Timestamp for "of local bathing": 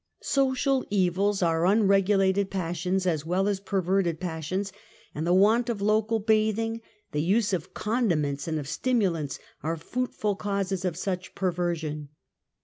5.69-6.81